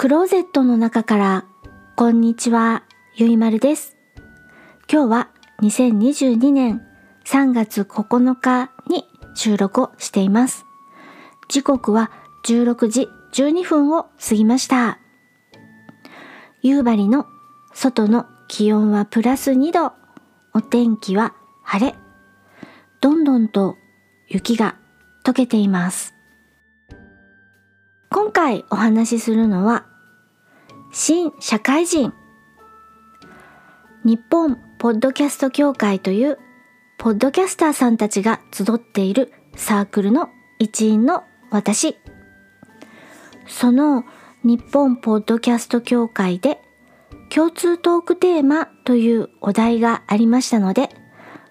[0.00, 1.44] クローゼットの中から、
[1.94, 2.84] こんにちは、
[3.16, 3.98] ゆいまるです。
[4.90, 5.28] 今日は
[5.60, 6.80] 2022年
[7.26, 9.04] 3月9日に
[9.34, 10.64] 収録をしています。
[11.50, 12.10] 時刻は
[12.46, 15.00] 16時12分を過ぎました。
[16.62, 17.26] 夕張の
[17.74, 19.92] 外の気温はプラス2度、
[20.54, 21.94] お天気は晴れ。
[23.02, 23.76] どんどんと
[24.28, 24.76] 雪が
[25.26, 26.14] 溶けています。
[28.08, 29.89] 今回お話しするのは、
[30.92, 32.12] 新社会人。
[34.04, 36.38] 日本ポッドキャスト協会という、
[36.98, 41.96] ポッドキャスターさんたちが集っているサークルの一員の私。
[43.46, 44.04] その
[44.42, 46.60] 日本ポッドキャスト協会で
[47.28, 50.90] 共通トークテーマというお題がありましたので、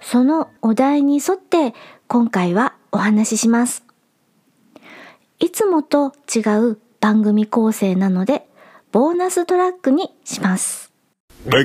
[0.00, 1.72] そのお題に沿って
[2.08, 3.84] 今回はお話しします。
[5.38, 6.40] いつもと違
[6.70, 8.49] う番組構成なので、
[8.92, 10.92] ボーナストラックにします。
[11.44, 11.56] 桃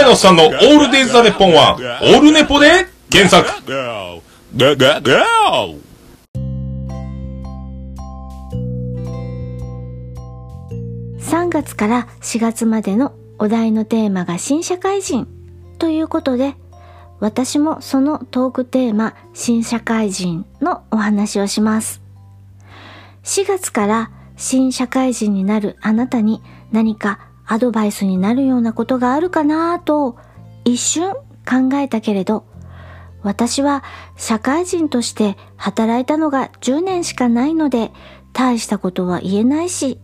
[0.00, 3.46] 屋のさんのオールデイズ・ザ・ネッポンは、オールネポで検索。
[11.20, 15.28] 3月から4月までのお題のテーマが新社会人
[15.78, 16.54] ということで、
[17.20, 22.00] 私もそのトークテーマ新社会人のお話をします。
[23.24, 24.10] 4月から
[24.42, 30.16] 新社会人になるあなたに何かアドバイスになるようなことがあるかなと
[30.64, 31.14] 一瞬
[31.48, 32.44] 考えたけれど、
[33.22, 33.84] 私は
[34.16, 37.92] 社会人として働いたのが10年しかないので
[38.32, 40.00] 大したことは言えないし、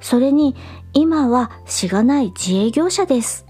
[0.00, 0.54] それに
[0.92, 3.44] 今はしがない自営業者です。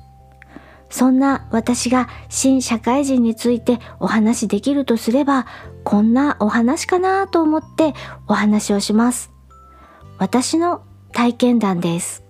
[0.88, 5.44] そんな私が新社会人についてお話しできるとすれば、
[5.84, 7.92] こんなお話かなと思って
[8.26, 9.38] お話をします。
[10.18, 12.24] 私の体験談です。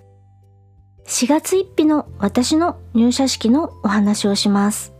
[1.06, 4.92] 4月1日の私の入社式のお話をします。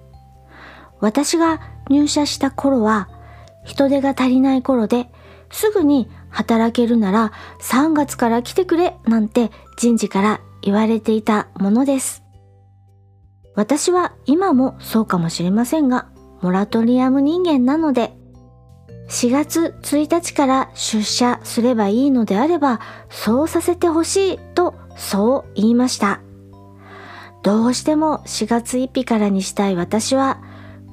[1.01, 1.61] 私が
[1.91, 3.11] 入社した頃は
[3.65, 5.11] 人手が足りない頃で
[5.51, 12.25] すぐに働けるなら3月から来てくれなんて人事から言われていたものです。
[13.55, 16.09] 私は今もそうかもしれませんが、
[16.41, 18.18] モラトリアム人間なので、
[19.09, 26.21] 4月1日から出社すればいいのであれば、そうさせてほしいとそう言いました。
[27.43, 30.43] どうしても4月1日からにしたい私は、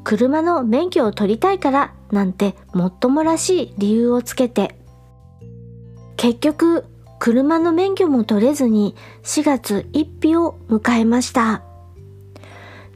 [0.05, 4.79] 車の免許を取りたいからなんてもっともらしい理由をつけて、
[6.15, 6.85] 結局
[7.19, 11.63] 車の免許も取れずに4月1日を迎えました。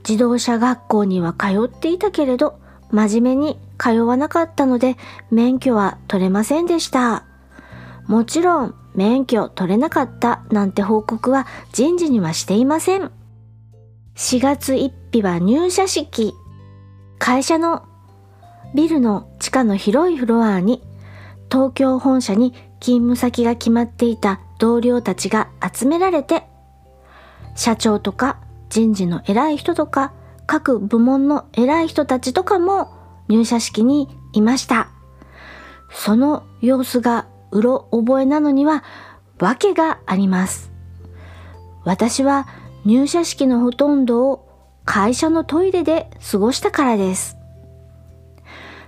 [0.07, 2.59] 自動車学校には通っていたけれど、
[2.91, 4.97] 真面目に通わなかったので
[5.31, 7.25] 免許は取れませんでした。
[8.07, 13.11] もちろん免許取れなかったなんて報告は人事にはしていません。
[14.15, 16.33] 4月1日は入社式。
[17.19, 17.85] 会社の
[18.75, 20.83] ビルの地下の広いフロアに
[21.51, 26.43] 東京本社に勤務先が決まっていた同僚たちが集められて
[27.55, 30.13] 社長とか人事の偉い人とか
[30.45, 32.98] 各部門の偉い人たちとかも
[33.29, 34.89] 入社式にいました。
[35.91, 38.83] その様子がうろ覚えなのには
[39.39, 40.71] 訳があります。
[41.85, 42.47] 私は
[42.85, 44.49] 入社式のほとんどを
[44.85, 47.37] 会社のトイレで過ごしたからです。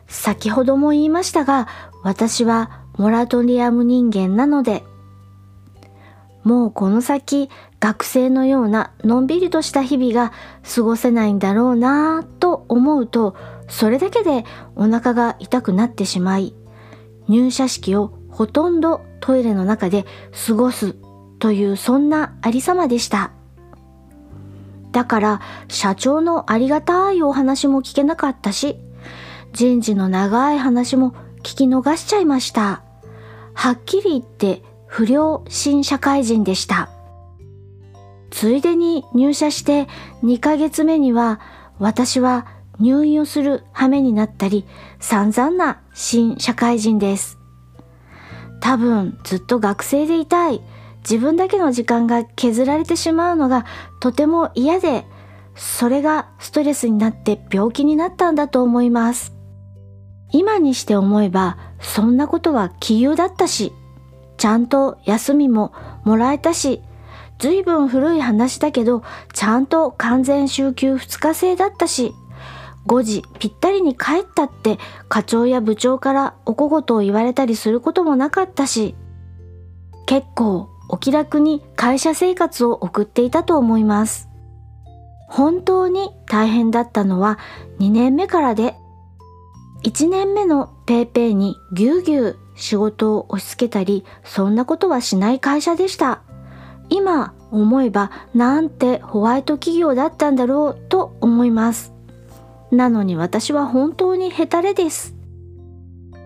[0.07, 1.67] 先ほども言いましたが、
[2.03, 4.83] 私はモラトリアム人間なので、
[6.43, 10.31] もうこの先学生のようなのんびりとした日々が
[10.75, 13.35] 過ごせないんだろうなぁと思うと、
[13.67, 16.55] それだけでお腹が痛くなってしまい、
[17.27, 20.05] 入社式をほとんどトイレの中で
[20.47, 20.95] 過ごす
[21.39, 23.31] というそんなありさまでした。
[24.91, 28.77] だから社長のありがたいお話も聞けなかったし、
[29.53, 31.11] 人事の長い話も
[31.43, 32.83] 聞き逃しちゃいました。
[33.53, 36.89] はっきり言って不良新社会人でした。
[38.29, 39.87] ついでに入社して
[40.21, 41.39] 2ヶ月目には
[41.79, 42.45] 私は
[42.77, 44.65] 入院をする羽目になったり
[44.99, 47.37] 散々な新社会人です。
[48.59, 50.61] 多分ずっと学生でいたい。
[51.03, 53.65] 自分だけの時間が削られてしまうのが
[54.01, 55.05] とても嫌で、
[55.55, 59.33] それがストレスになって病気になったんだと思います。
[60.33, 63.71] 今にして思えば、そんなことは杞憂だったし、
[64.41, 65.71] ちゃんと休みも
[66.03, 66.81] もらえたし、
[67.37, 69.03] ずいぶん古い話だけど、
[69.33, 72.11] ちゃんと完全週休2日制だったし、
[72.87, 74.79] 5時ぴったりに帰ったって
[75.09, 78.95] 課長や部長からお小言を言われたりすることもなかったし、
[80.07, 84.27] 結構お気楽に会社生活を送っていたと思います。
[85.27, 87.37] 本当に大変だったのは
[87.77, 88.73] 2年目からで、
[89.83, 96.21] 1年目のペイペイにぎゅうぎゅう仕事を押し付けたり、そんなことはしない会社でした。
[96.89, 101.93] 今思えばなんてホワイト企業だったんだろうと思います。
[102.71, 105.15] なのに私は本当にヘタレです。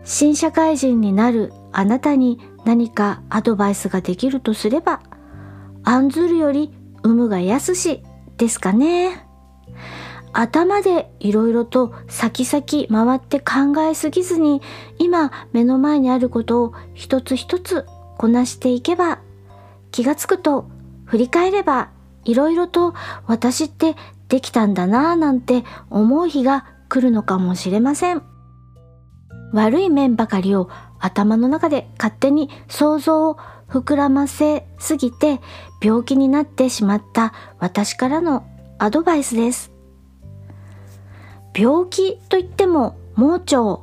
[0.03, 5.01] 新社会人になるあなたに何かアドバイスができるとすれば、
[5.83, 6.73] 案ずるより
[7.05, 8.03] 有無が安し
[8.37, 9.24] ですかね。
[10.37, 14.61] 頭でいろいろと先々回って考えすぎずに
[14.99, 17.85] 今目の前にあることを一つ一つ
[18.17, 19.19] こなしていけば
[19.91, 20.67] 気がつくと
[21.05, 21.89] 振り返れば
[22.25, 22.93] いろいろと
[23.27, 23.95] 私って
[24.27, 28.21] できたんだなぁなんて思う日が来るのかもしれません。
[29.53, 33.37] 悪い面ばかりを頭の中で勝手に想像を
[33.69, 35.39] 膨らませすぎて
[35.81, 38.45] 病気になってしまった私からの
[38.79, 39.74] アドバイスです。
[41.55, 43.79] 病気といっても盲腸、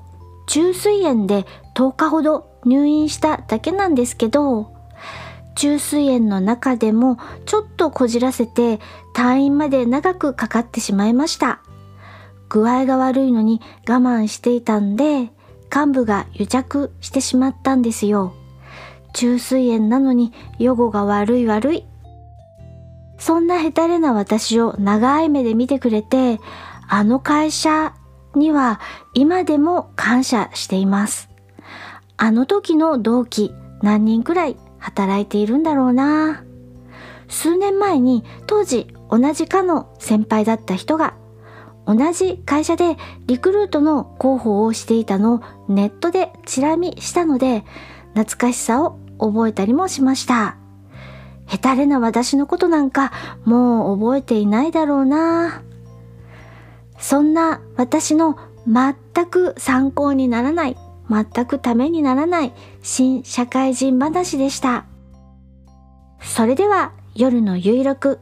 [0.46, 4.72] 虫垂炎で10日ほど入院しただけなんですけど、
[5.54, 8.78] 虫垂炎の中でもちょっとこじらせて
[9.14, 11.60] 退院まで長くかかってしまいました。
[12.50, 15.30] 具合が悪いのに我慢していたんで、
[15.74, 18.34] 幹部が癒着してしまったんですよ。
[19.14, 21.86] 虫垂炎なのに予後が悪い悪い。
[23.18, 26.40] そんなヘタレな私を長い目で見てくれて、
[26.94, 27.94] あの会社
[28.34, 28.78] には
[29.14, 31.30] 今でも感謝しています。
[32.18, 36.44] あの時の同期何人くらい働いているんだろうな。
[37.28, 41.14] 数年前に当時同じ課の先輩だった人が
[41.86, 45.40] 同じ会社でリクルートの広報をしていたのを
[45.70, 47.64] ネットでチラ見したので
[48.14, 50.58] 懐かしさを覚えたりもしました。
[51.46, 53.12] ヘタレな私のことなんか
[53.46, 55.62] もう覚えていないだろうな。
[57.02, 60.76] そんな私の全く参考にならない、
[61.10, 64.86] 全くためにならない新社会人話でした。
[66.20, 68.20] それでは夜のゆいろく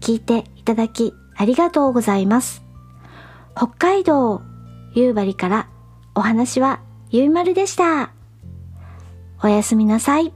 [0.00, 2.64] 聞いていただきありがとうございます。
[3.54, 4.40] 北海道
[4.94, 5.68] 夕張から
[6.14, 6.80] お話は
[7.10, 8.12] ゆいまるでした。
[9.42, 10.32] おやすみなさい。